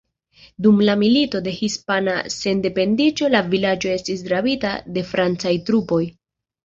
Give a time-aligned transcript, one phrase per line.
[0.65, 6.01] Dum la Milito de Hispana Sendependiĝo la vilaĝo estis rabita de francaj trupoj.